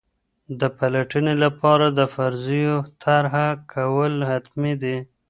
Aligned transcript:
د 0.59 0.61
پلټني 0.77 1.35
لپاره 1.43 1.85
د 1.97 1.99
فرضیو 2.13 2.75
طرحه 3.03 3.47
کول 3.73 4.13
حتمي 4.29 4.73
دي. 4.81 4.97